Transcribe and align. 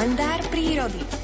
Kalendár 0.00 0.40
prírody. 0.48 1.19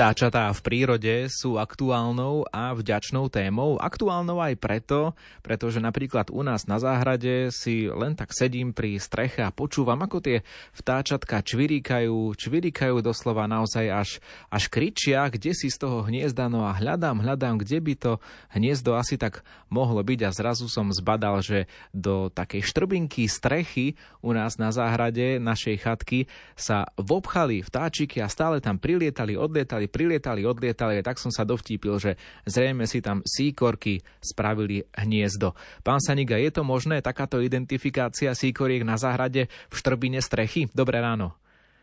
Vtáčatá 0.00 0.48
v 0.56 0.64
prírode 0.64 1.28
sú 1.28 1.60
aktuálnou 1.60 2.48
a 2.48 2.72
vďačnou 2.72 3.28
témou. 3.28 3.76
Aktuálnou 3.76 4.40
aj 4.40 4.56
preto, 4.56 5.12
pretože 5.44 5.76
napríklad 5.76 6.32
u 6.32 6.40
nás 6.40 6.64
na 6.64 6.80
záhrade 6.80 7.52
si 7.52 7.84
len 7.84 8.16
tak 8.16 8.32
sedím 8.32 8.72
pri 8.72 8.96
streche 8.96 9.44
a 9.44 9.52
počúvam, 9.52 10.00
ako 10.00 10.24
tie 10.24 10.40
vtáčatka 10.72 11.44
čvirikajú, 11.44 12.32
čvirikajú 12.32 13.04
doslova 13.04 13.44
naozaj 13.44 13.86
až, 13.92 14.10
až 14.48 14.72
kričia, 14.72 15.28
kde 15.28 15.52
si 15.52 15.68
z 15.68 15.76
toho 15.76 16.00
hniezda, 16.08 16.48
no 16.48 16.64
a 16.64 16.72
hľadám, 16.72 17.20
hľadám, 17.20 17.60
kde 17.60 17.84
by 17.84 17.92
to 18.00 18.12
hniezdo 18.56 18.96
asi 18.96 19.20
tak 19.20 19.44
mohlo 19.68 20.00
byť 20.00 20.20
a 20.24 20.32
zrazu 20.32 20.64
som 20.72 20.88
zbadal, 20.96 21.44
že 21.44 21.68
do 21.92 22.32
takej 22.32 22.64
štrbinky 22.64 23.28
strechy 23.28 24.00
u 24.24 24.32
nás 24.32 24.56
na 24.56 24.72
záhrade 24.72 25.36
našej 25.36 25.76
chatky 25.84 26.24
sa 26.56 26.88
vobchali 26.96 27.60
vtáčiky 27.60 28.24
a 28.24 28.32
stále 28.32 28.64
tam 28.64 28.80
prilietali, 28.80 29.36
odlietali, 29.36 29.89
prilietali, 29.90 30.46
odlietali, 30.46 31.02
tak 31.02 31.18
som 31.18 31.34
sa 31.34 31.42
dovtípil, 31.42 31.98
že 31.98 32.14
zrejme 32.46 32.86
si 32.86 33.02
tam 33.02 33.20
síkorky 33.26 34.00
spravili 34.22 34.86
hniezdo. 34.94 35.58
Pán 35.82 35.98
Saniga, 35.98 36.38
je 36.38 36.54
to 36.54 36.62
možné, 36.62 37.02
takáto 37.02 37.42
identifikácia 37.42 38.32
síkoriek 38.32 38.86
na 38.86 38.94
záhrade 38.94 39.50
v 39.68 39.74
štrbine 39.74 40.22
strechy? 40.22 40.70
Dobré 40.70 41.02
ráno. 41.02 41.34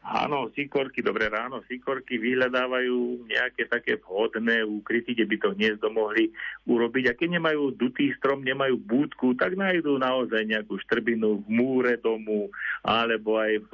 Áno, 0.08 0.48
sikorky, 0.56 1.04
dobré 1.04 1.28
ráno. 1.28 1.60
Sikorky 1.68 2.16
vyhľadávajú 2.16 3.28
nejaké 3.28 3.68
také 3.68 4.00
vhodné 4.00 4.64
úkryty, 4.64 5.12
kde 5.12 5.28
by 5.28 5.36
to 5.36 5.50
hniezdo 5.52 5.92
mohli 5.92 6.32
urobiť. 6.64 7.12
A 7.12 7.18
keď 7.20 7.36
nemajú 7.36 7.76
dutý 7.76 8.16
strom, 8.16 8.40
nemajú 8.40 8.80
búdku, 8.80 9.36
tak 9.36 9.60
nájdú 9.60 10.00
naozaj 10.00 10.48
nejakú 10.48 10.80
štrbinu 10.80 11.44
v 11.44 11.48
múre 11.52 12.00
domu, 12.00 12.48
alebo 12.88 13.36
aj 13.36 13.59
v 13.68 13.72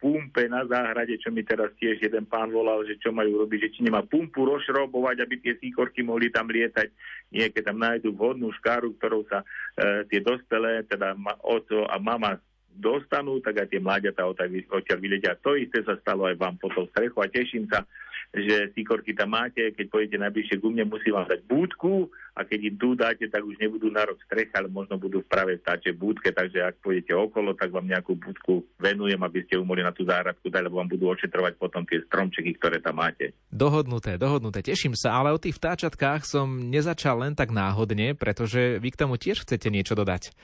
pumpe 0.00 0.48
na 0.48 0.64
záhrade, 0.64 1.20
čo 1.20 1.28
mi 1.28 1.44
teraz 1.44 1.68
tiež 1.76 2.00
jeden 2.00 2.24
pán 2.24 2.48
volal, 2.48 2.88
že 2.88 2.96
čo 2.96 3.12
majú 3.12 3.44
robiť, 3.44 3.68
že 3.68 3.72
či 3.76 3.80
nemá 3.84 4.00
pumpu 4.08 4.48
rozšrobovať, 4.48 5.20
aby 5.20 5.36
tie 5.36 5.52
sikorky 5.60 6.00
mohli 6.00 6.32
tam 6.32 6.48
lietať. 6.48 6.88
Nie, 7.28 7.52
keď 7.52 7.76
tam 7.76 7.84
nájdú 7.84 8.16
vhodnú 8.16 8.48
škáru, 8.56 8.96
ktorou 8.96 9.28
sa 9.28 9.44
e, 9.76 10.08
tie 10.08 10.24
dospelé, 10.24 10.88
teda 10.88 11.12
oco 11.44 11.84
a 11.84 12.00
mama 12.00 12.40
dostanú, 12.78 13.42
tak 13.42 13.66
aj 13.66 13.68
tie 13.74 13.82
mláďatá 13.82 14.22
odtiaľ 14.70 14.98
vyledia. 15.02 15.34
To 15.42 15.58
isté 15.58 15.82
sa 15.82 15.98
stalo 15.98 16.30
aj 16.30 16.38
vám 16.38 16.54
po 16.56 16.70
tom 16.70 16.86
strechu 16.94 17.18
a 17.18 17.26
teším 17.26 17.66
sa, 17.66 17.82
že 18.28 18.68
síkorky 18.76 19.16
tam 19.16 19.32
máte, 19.32 19.72
keď 19.72 19.86
pôjdete 19.88 20.20
najbližšie 20.20 20.60
ku 20.60 20.68
mne, 20.68 20.84
musí 20.84 21.08
vám 21.08 21.24
dať 21.24 21.48
búdku 21.48 22.12
a 22.36 22.44
keď 22.44 22.60
im 22.60 22.76
tu 22.76 22.88
dáte, 22.92 23.24
tak 23.24 23.40
už 23.40 23.56
nebudú 23.56 23.88
na 23.88 24.04
rok 24.04 24.20
strech, 24.28 24.52
ale 24.52 24.68
možno 24.68 25.00
budú 25.00 25.24
v 25.24 25.30
práve 25.32 25.56
stáče 25.64 25.96
búdke, 25.96 26.28
takže 26.36 26.60
ak 26.60 26.84
pôjdete 26.84 27.16
okolo, 27.16 27.56
tak 27.56 27.72
vám 27.72 27.88
nejakú 27.88 28.20
búdku 28.20 28.68
venujem, 28.76 29.18
aby 29.24 29.48
ste 29.48 29.56
umohli 29.56 29.80
na 29.80 29.96
tú 29.96 30.04
záhradku 30.04 30.52
lebo 30.52 30.82
vám 30.82 30.90
budú 30.90 31.08
ošetrovať 31.14 31.54
potom 31.56 31.86
tie 31.88 32.04
stromčeky, 32.04 32.58
ktoré 32.60 32.82
tam 32.84 33.00
máte. 33.00 33.32
Dohodnuté, 33.48 34.20
dohodnuté, 34.20 34.60
teším 34.60 34.92
sa, 34.92 35.16
ale 35.16 35.32
o 35.32 35.40
tých 35.40 35.56
vtáčatkách 35.56 36.28
som 36.28 36.68
nezačal 36.68 37.24
len 37.24 37.32
tak 37.32 37.54
náhodne, 37.54 38.12
pretože 38.12 38.76
vy 38.82 38.88
k 38.92 39.00
tomu 39.00 39.16
tiež 39.16 39.46
chcete 39.46 39.72
niečo 39.72 39.96
dodať. 39.96 40.34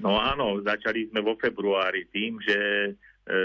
No 0.00 0.16
áno, 0.16 0.62
začali 0.64 1.12
sme 1.12 1.20
vo 1.20 1.36
februári 1.36 2.08
tým, 2.08 2.40
že 2.40 2.58
e, 2.88 2.90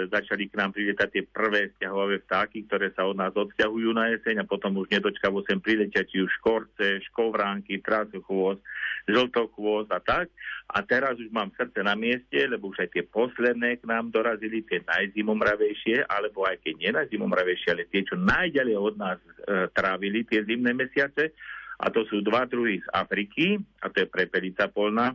začali 0.08 0.48
k 0.48 0.56
nám 0.56 0.72
prilietať 0.72 1.10
tie 1.12 1.24
prvé 1.28 1.76
stiahové 1.76 2.24
vtáky, 2.24 2.64
ktoré 2.66 2.96
sa 2.96 3.04
od 3.04 3.20
nás 3.20 3.36
odsťahujú 3.36 3.92
na 3.92 4.16
jeseň 4.16 4.42
a 4.42 4.50
potom 4.50 4.80
už 4.80 4.88
nedočkavo 4.88 5.44
sem 5.44 5.60
priletia 5.60 6.08
či 6.08 6.24
už 6.24 6.32
škorce, 6.40 7.04
škovránky, 7.12 7.84
trasochôz, 7.84 8.64
žltochôz 9.12 9.92
a 9.92 10.00
tak. 10.00 10.32
A 10.72 10.80
teraz 10.88 11.20
už 11.20 11.28
mám 11.36 11.52
srdce 11.56 11.84
na 11.84 12.00
mieste, 12.00 12.40
lebo 12.48 12.72
už 12.72 12.88
aj 12.88 12.90
tie 12.96 13.04
posledné 13.04 13.80
k 13.80 13.88
nám 13.88 14.12
dorazili, 14.12 14.64
tie 14.64 14.80
najzimomravejšie, 14.88 16.08
alebo 16.08 16.48
aj 16.48 16.64
keď 16.64 16.74
nie 16.80 16.92
najzimomravejšie, 16.96 17.70
ale 17.76 17.92
tie, 17.92 18.08
čo 18.08 18.16
najďalej 18.16 18.76
od 18.80 18.96
nás 18.96 19.20
e, 19.20 19.68
trávili 19.76 20.24
tie 20.24 20.48
zimné 20.48 20.72
mesiace. 20.72 21.36
A 21.78 21.94
to 21.94 22.02
sú 22.10 22.26
dva 22.26 22.50
druhy 22.50 22.82
z 22.82 22.88
Afriky, 22.90 23.62
a 23.86 23.94
to 23.94 24.02
je 24.02 24.10
prepelica 24.10 24.66
polná, 24.66 25.14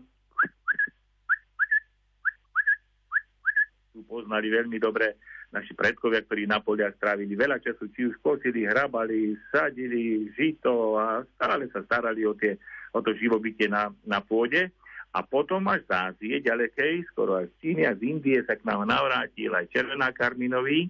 poznali 4.04 4.52
veľmi 4.52 4.78
dobre 4.78 5.18
naši 5.52 5.76
predkovia, 5.76 6.24
ktorí 6.24 6.48
na 6.48 6.64
poliach 6.64 6.96
strávili 6.96 7.36
veľa 7.36 7.60
času, 7.60 7.92
či 7.92 8.08
už 8.08 8.16
kosili, 8.24 8.64
hrabali, 8.64 9.36
sadili 9.52 10.32
žito 10.32 10.96
a 10.96 11.20
stále 11.36 11.68
sa 11.68 11.84
starali 11.84 12.24
o, 12.24 12.32
tie, 12.32 12.56
o 12.96 13.04
to 13.04 13.12
živobytie 13.12 13.68
na, 13.68 13.92
na 14.08 14.24
pôde. 14.24 14.72
A 15.12 15.20
potom 15.20 15.68
až 15.68 15.84
z 15.84 15.92
Ázie, 15.92 16.34
ďalekej, 16.40 17.04
skoro 17.12 17.36
aj 17.36 17.52
z 17.52 17.54
Číny 17.60 17.84
a 17.84 17.92
z 17.92 18.00
Indie 18.00 18.40
sa 18.48 18.56
k 18.56 18.64
nám 18.64 18.88
navrátil 18.88 19.52
aj 19.52 19.68
červená 19.68 20.08
karminový 20.08 20.88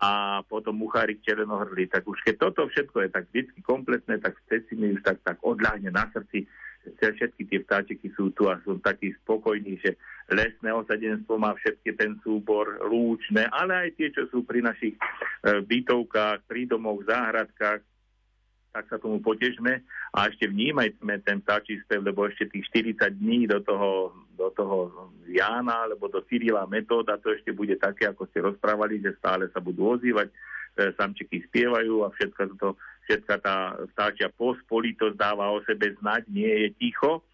a 0.00 0.40
potom 0.48 0.80
muchárik 0.80 1.20
červenohrdlý. 1.20 1.92
Tak 1.92 2.08
už 2.08 2.24
keď 2.24 2.48
toto 2.48 2.64
všetko 2.72 3.04
je 3.04 3.08
tak 3.12 3.28
vždy 3.28 3.60
kompletné, 3.60 4.16
tak 4.16 4.32
vtedy 4.48 4.72
mi 4.80 4.96
už 4.96 5.04
tak, 5.04 5.20
tak 5.20 5.36
odľahne 5.44 5.92
na 5.92 6.08
srdci, 6.08 6.48
všetky 6.98 7.42
tie 7.44 7.60
vtáčiky 7.60 8.08
sú 8.16 8.32
tu 8.32 8.48
a 8.48 8.56
som 8.64 8.80
taký 8.80 9.12
spokojný, 9.24 9.76
že 9.84 10.00
lesné 10.32 10.72
osadenstvo 10.72 11.36
má 11.36 11.52
všetky 11.58 11.92
ten 11.98 12.16
súbor 12.24 12.80
lúčne, 12.86 13.44
ale 13.52 13.88
aj 13.88 13.88
tie, 14.00 14.08
čo 14.14 14.24
sú 14.32 14.46
pri 14.46 14.64
našich 14.64 14.96
e, 14.96 15.00
bytovkách, 15.60 16.48
prídomoch, 16.48 17.04
záhradkách, 17.04 17.80
tak 18.70 18.84
sa 18.86 19.02
tomu 19.02 19.18
potežme. 19.18 19.82
A 20.14 20.30
ešte 20.30 20.46
vnímajme 20.46 21.14
ten 21.26 21.42
vtáčí 21.42 21.82
spev, 21.82 22.06
lebo 22.06 22.30
ešte 22.30 22.46
tých 22.54 22.70
40 22.96 23.18
dní 23.18 23.50
do 23.50 23.58
toho, 23.66 24.14
do 24.38 24.48
toho 24.54 25.10
Jána 25.26 25.90
alebo 25.90 26.06
do 26.06 26.22
Cyrila 26.30 26.70
metóda, 26.70 27.18
to 27.18 27.34
ešte 27.34 27.50
bude 27.50 27.74
také, 27.76 28.06
ako 28.06 28.30
ste 28.30 28.46
rozprávali, 28.46 29.02
že 29.02 29.18
stále 29.18 29.50
sa 29.50 29.58
budú 29.58 29.98
ozývať, 29.98 30.30
e, 30.30 30.94
samčeky 30.94 31.44
spievajú 31.50 32.06
a 32.06 32.14
všetka, 32.14 32.54
to, 32.56 32.78
všetka 33.08 33.34
tá 33.40 33.56
vtáčia 33.94 34.28
pospolitosť 34.32 35.16
dáva 35.16 35.52
o 35.52 35.62
sebe 35.64 35.94
znať, 35.98 36.28
nie 36.28 36.50
je 36.66 36.68
ticho 36.76 37.24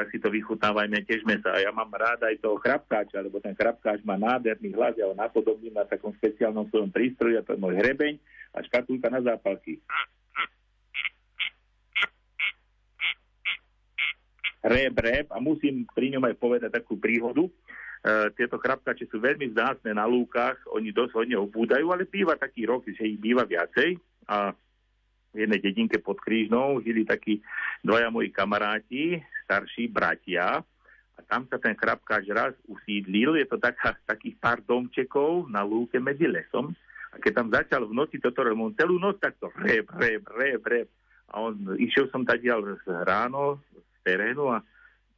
tak 0.00 0.08
si 0.08 0.16
to 0.16 0.32
vychutávajme, 0.32 1.04
težme 1.04 1.36
sa. 1.44 1.52
A 1.52 1.60
ja 1.60 1.68
mám 1.76 1.92
rád 1.92 2.24
aj 2.24 2.40
toho 2.40 2.56
chrapkáča, 2.56 3.20
lebo 3.20 3.36
ten 3.36 3.52
chrapkáč 3.52 4.00
má 4.00 4.16
nádherný 4.16 4.72
hlas, 4.72 4.96
ja 4.96 5.04
ho 5.04 5.12
napodobním 5.12 5.76
na 5.76 5.84
takom 5.84 6.16
špeciálnom 6.16 6.72
svojom 6.72 6.88
prístroji, 6.88 7.36
a 7.36 7.44
to 7.44 7.52
je 7.52 7.60
môj 7.60 7.76
hrebeň 7.76 8.16
a 8.56 8.64
škatulka 8.64 9.12
na 9.12 9.20
zápalky. 9.20 9.76
Reb, 14.64 14.96
reb, 14.96 15.28
a 15.28 15.36
musím 15.36 15.84
pri 15.92 16.16
ňom 16.16 16.24
aj 16.32 16.36
povedať 16.40 16.72
takú 16.72 16.96
príhodu. 16.96 17.44
E, 17.44 17.52
tieto 18.40 18.56
chrapkače 18.56 19.04
sú 19.04 19.20
veľmi 19.20 19.52
vzácne 19.52 19.92
na 19.92 20.08
lúkach, 20.08 20.56
oni 20.72 20.96
dosť 20.96 21.12
hodne 21.12 21.36
obúdajú, 21.36 21.92
ale 21.92 22.08
býva 22.08 22.40
taký 22.40 22.64
rok, 22.64 22.88
že 22.88 23.04
ich 23.04 23.20
býva 23.20 23.44
viacej 23.44 24.00
a 24.32 24.56
v 25.30 25.46
jednej 25.46 25.60
dedinke 25.62 26.02
pod 26.02 26.18
Krížnou 26.18 26.82
žili 26.82 27.06
takí 27.06 27.38
dvaja 27.86 28.10
moji 28.10 28.34
kamaráti, 28.34 29.22
starší 29.46 29.86
bratia, 29.90 30.62
a 31.20 31.20
tam 31.28 31.44
sa 31.52 31.60
ten 31.60 31.76
chrapkáč 31.76 32.32
raz 32.32 32.56
usídlil, 32.64 33.36
je 33.36 33.46
to 33.46 33.60
taká, 33.60 33.92
takých 34.08 34.40
pár 34.40 34.64
domčekov 34.64 35.52
na 35.52 35.60
lúke 35.60 36.00
medzi 36.00 36.24
lesom, 36.24 36.72
a 37.10 37.18
keď 37.18 37.32
tam 37.34 37.48
začal 37.50 37.82
v 37.90 37.96
noci 37.96 38.16
toto 38.22 38.46
on 38.46 38.72
celú 38.78 39.02
noc 39.02 39.18
takto 39.18 39.50
rep, 39.58 39.90
rep, 39.98 40.22
rep, 40.30 40.62
rep. 40.62 40.88
A 41.30 41.42
on, 41.42 41.78
išiel 41.78 42.06
som 42.10 42.22
tadiaľ 42.22 42.78
ráno 43.06 43.58
z 43.74 43.98
terénu 44.06 44.50
a 44.50 44.62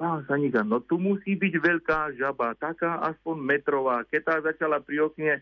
pán 0.00 0.24
Sanika, 0.24 0.64
no 0.64 0.80
tu 0.80 0.96
musí 0.96 1.36
byť 1.36 1.54
veľká 1.60 2.16
žaba, 2.16 2.56
taká 2.56 3.00
aspoň 3.12 3.36
metrová. 3.44 4.04
Keď 4.08 4.20
tá 4.24 4.34
začala 4.40 4.80
pri 4.80 5.04
okne 5.04 5.32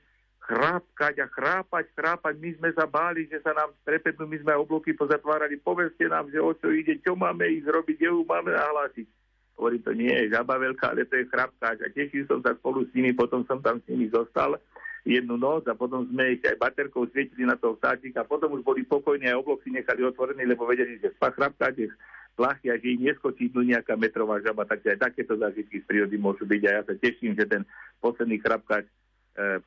chrápkať 0.50 1.14
a 1.22 1.26
chrápať, 1.30 1.86
chrápať. 1.94 2.34
My 2.42 2.50
sme 2.58 2.70
sa 2.74 2.90
báli, 2.90 3.30
že 3.30 3.38
sa 3.38 3.54
nám 3.54 3.70
strepednú, 3.86 4.26
my 4.26 4.42
sme 4.42 4.58
obloky 4.58 4.98
pozatvárali. 4.98 5.62
Povedzte 5.62 6.10
nám, 6.10 6.26
že 6.34 6.42
o 6.42 6.50
čo 6.58 6.74
ide, 6.74 6.98
čo 6.98 7.14
máme 7.14 7.46
ísť 7.46 7.70
robiť, 7.70 7.94
kde 7.94 8.10
ju 8.10 8.26
máme 8.26 8.50
nahlásiť. 8.50 9.06
Hovorí, 9.54 9.78
to 9.78 9.94
nie 9.94 10.10
je 10.10 10.34
žaba 10.34 10.58
veľká, 10.58 10.90
ale 10.90 11.06
to 11.06 11.14
je 11.22 11.30
chrapkáč. 11.30 11.78
A 11.86 11.88
tešil 11.94 12.26
som 12.26 12.42
sa 12.42 12.58
spolu 12.58 12.82
s 12.82 12.90
nimi, 12.98 13.14
potom 13.14 13.46
som 13.46 13.62
tam 13.62 13.78
s 13.78 13.86
nimi 13.86 14.10
zostal 14.10 14.58
jednu 15.06 15.38
noc 15.38 15.64
a 15.70 15.78
potom 15.78 16.04
sme 16.10 16.36
ešte 16.36 16.52
aj 16.52 16.60
baterkou 16.60 17.08
svietili 17.08 17.48
na 17.48 17.56
toho 17.56 17.72
vtáčika 17.72 18.20
potom 18.28 18.52
už 18.52 18.60
boli 18.60 18.84
pokojní 18.84 19.32
a 19.32 19.40
oblok 19.40 19.64
si 19.64 19.72
nechali 19.72 20.04
otvorený, 20.04 20.44
lebo 20.44 20.68
vedeli, 20.68 21.00
že 21.00 21.08
spa 21.16 21.32
chrapkáč 21.32 21.74
je 21.80 21.88
plachý 22.36 22.68
a 22.68 22.76
že 22.76 23.00
im 23.00 23.08
neskočí 23.08 23.48
dnu 23.48 23.72
nejaká 23.72 23.96
metrová 23.96 24.36
žaba, 24.44 24.68
takže 24.68 24.96
aj 24.96 25.08
takéto 25.08 25.40
zážitky 25.40 25.80
z 25.80 25.88
prírody 25.88 26.20
môžu 26.20 26.44
byť 26.44 26.62
a 26.68 26.70
ja 26.76 26.82
sa 26.84 26.94
teším, 27.00 27.32
že 27.32 27.48
ten 27.48 27.64
posledný 28.04 28.40
chrapkáč 28.44 28.84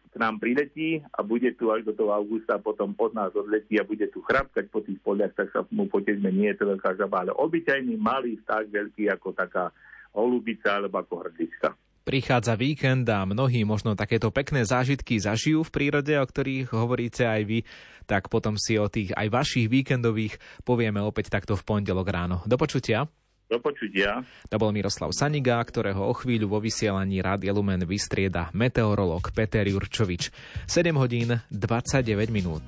k 0.09 0.15
nám 0.21 0.37
priletí 0.37 1.01
a 1.01 1.25
bude 1.25 1.49
tu 1.57 1.73
až 1.73 1.81
do 1.87 1.93
toho 1.97 2.13
augusta, 2.13 2.61
potom 2.61 2.93
od 2.93 3.11
nás 3.17 3.33
odletí 3.33 3.81
a 3.81 3.87
bude 3.87 4.05
tu 4.13 4.21
chrapkať 4.21 4.69
po 4.69 4.85
tých 4.85 5.01
poliach, 5.01 5.33
tak 5.33 5.49
sa 5.49 5.65
mu 5.73 5.89
potešme, 5.89 6.29
nie 6.29 6.53
je 6.53 6.61
to 6.61 6.65
veľká 6.77 6.93
žaba, 6.93 7.25
ale 7.25 7.31
obyčajný 7.33 7.97
malý 7.97 8.37
tak 8.45 8.69
veľký 8.69 9.09
ako 9.09 9.33
taká 9.33 9.73
holubica 10.13 10.77
alebo 10.77 11.01
ako 11.01 11.25
hrdlička. 11.25 11.73
Prichádza 12.03 12.59
víkend 12.59 13.07
a 13.07 13.23
mnohí 13.23 13.63
možno 13.63 13.95
takéto 13.95 14.27
pekné 14.27 14.67
zážitky 14.67 15.23
zažijú 15.23 15.63
v 15.63 15.71
prírode, 15.71 16.11
o 16.19 16.25
ktorých 16.27 16.75
hovoríte 16.75 17.23
aj 17.23 17.41
vy, 17.47 17.59
tak 18.03 18.27
potom 18.27 18.59
si 18.59 18.75
o 18.75 18.91
tých 18.91 19.15
aj 19.15 19.31
vašich 19.31 19.71
víkendových 19.71 20.35
povieme 20.67 20.99
opäť 20.99 21.31
takto 21.31 21.55
v 21.55 21.63
pondelok 21.63 22.07
ráno. 22.11 22.43
Do 22.43 22.59
počutia. 22.59 23.07
Do 23.53 23.61
počutia. 23.61 24.25
To 24.50 24.57
bol 24.57 24.73
Miroslav 24.73 25.13
Saniga, 25.13 25.61
ktorého 25.61 26.09
o 26.09 26.13
chvíľu 26.17 26.57
vo 26.57 26.57
vysielaní 26.57 27.21
Rádia 27.21 27.53
Lumen 27.53 27.85
vystrieda 27.85 28.50
meteorolog 28.50 29.29
Peter 29.29 29.61
Jurčovič. 29.61 30.33
7 30.65 30.89
hodín 30.97 31.38
29 31.53 32.33
minút. 32.33 32.65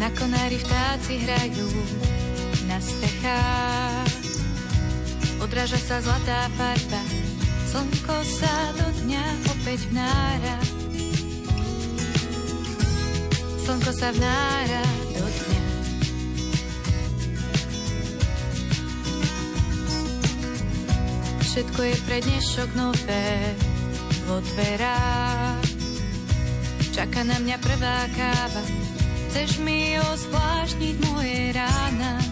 Na 0.00 0.08
konári 0.16 0.56
vtáci 0.64 1.28
hrajú 1.28 1.68
na 2.64 2.80
stechách. 2.80 4.16
Odráža 5.44 5.76
sa 5.76 6.00
zlatá 6.00 6.48
farba, 6.56 7.04
slnko 7.68 8.16
sa 8.24 8.54
do 8.80 8.88
dňa 9.04 9.24
opäť 9.52 9.80
vnára. 9.92 10.56
Slnko 13.60 13.92
sa 13.92 14.08
vnára 14.16 15.09
Všetko 21.50 21.82
je 21.82 21.96
pre 22.06 22.22
dnešok 22.22 22.78
nové 22.78 23.26
vo 24.30 24.38
dverách. 24.38 25.66
Čaká 26.94 27.26
na 27.26 27.42
mňa 27.42 27.58
prvá 27.58 28.06
káva, 28.14 28.62
Chceš 29.26 29.58
mi 29.58 29.98
ozvláštniť 29.98 30.94
moje 31.10 31.50
rána? 31.50 32.22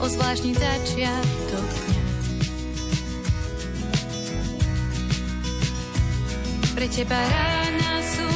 Ozvláštniť 0.00 0.56
začiatok 0.56 1.68
dňa. 1.68 2.04
Pre 6.72 6.86
teba 6.88 7.20
rána 7.28 7.92
sú 8.08 8.31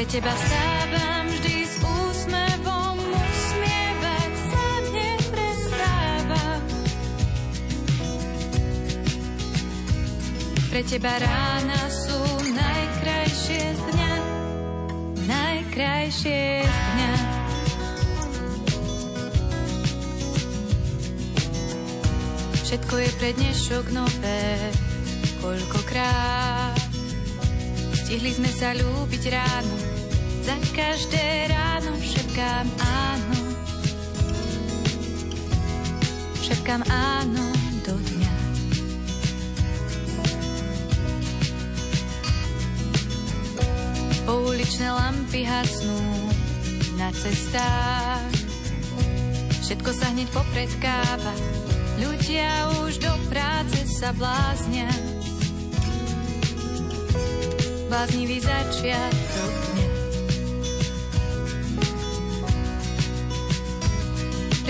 Pre 0.00 0.08
teba 0.08 0.32
vstávam 0.32 1.28
vždy 1.28 1.56
s 1.60 1.76
úsmevom 1.84 2.96
Pre 10.72 10.82
teba 10.88 11.12
rána 11.20 11.82
sú 11.92 12.16
najkrajšie 12.48 13.60
z 13.76 13.80
dňa, 13.92 14.12
najkrajšie 15.28 16.64
z 16.64 16.78
dňa. 16.80 17.12
Všetko 22.64 22.94
je 23.04 23.10
pre 23.20 23.30
dnešok 23.36 23.84
nové, 23.92 24.44
koľkokrát. 25.44 26.80
Stihli 28.10 28.34
sme 28.34 28.50
sa 28.50 28.74
ľúbiť 28.74 29.22
ráno, 29.30 29.89
za 30.50 30.58
každé 30.74 31.46
ráno 31.46 31.94
šepkám 32.02 32.66
áno. 32.82 33.38
Šepkám 36.42 36.82
áno. 36.90 37.46
Pouličné 44.26 44.90
lampy 44.90 45.42
hasnú 45.46 46.02
na 46.98 47.14
cestách. 47.14 48.34
Všetko 49.62 49.90
sa 49.94 50.06
hneď 50.14 50.30
popredkáva, 50.34 51.34
ľudia 52.02 52.74
už 52.82 52.98
do 52.98 53.10
práce 53.30 53.86
sa 53.86 54.10
bláznia. 54.14 54.90
Bláznivý 57.90 58.38
začiatok 58.42 59.69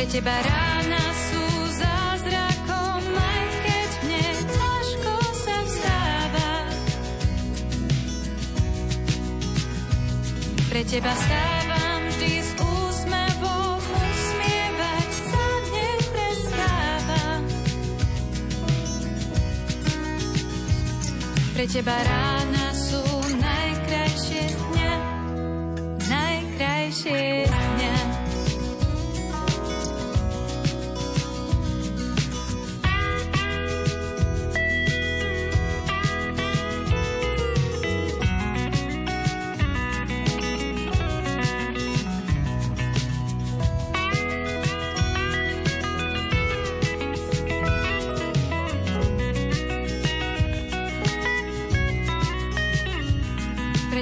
Pre 0.00 0.08
teba 0.08 0.32
rána 0.32 1.04
sú 1.12 1.44
Pre 10.72 10.82
teba 10.88 11.12
stávam 11.12 12.00
vždy 12.08 12.32
s 12.40 12.50
úsmevom, 12.56 13.76
usmievať 13.76 15.10
sa 15.28 15.46
neprestávam. 15.68 17.42
Pre 21.52 21.66
teba 21.68 21.96
rána 22.00 22.66
sú 22.72 23.04
najkrajšie 23.36 24.44
dňa, 24.48 24.94
najkrajšie 26.08 27.39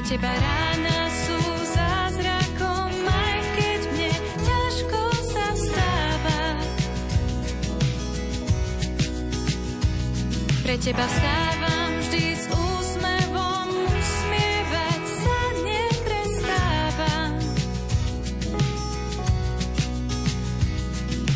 teba 0.07 0.31
rána 0.31 1.11
sú 1.11 1.41
zázrakom, 1.75 2.93
aj 3.03 3.39
keď 3.59 3.81
mne 3.91 4.13
ťažko 4.47 5.03
sa 5.27 5.47
vstáva. 5.59 6.43
Pre 10.63 10.77
teba 10.79 11.03
vstávam 11.03 11.91
vždy 11.99 12.25
s 12.31 12.45
úsmevom, 12.47 13.69
usmievať 13.91 15.03
sa 15.19 15.39
neprestávam. 15.67 17.33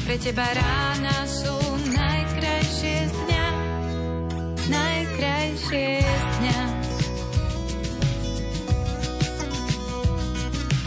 Pre 0.06 0.16
teba 0.22 0.46
rána 0.54 1.18
sú 1.26 1.41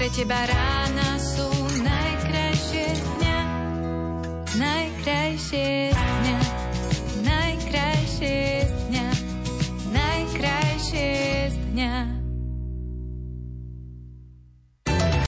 pre 0.06 0.22
teba 0.22 0.38
rána 0.46 1.18
sú 1.18 1.50
najkrajšie 1.82 2.94
z 2.94 3.06
dňa, 3.18 3.40
najkrajšie 4.54 5.98
z 5.98 5.98
dňa. 5.98 6.45